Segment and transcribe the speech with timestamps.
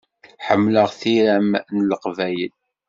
[0.47, 2.53] Ḥemmleɣ tiram n Leqbayel.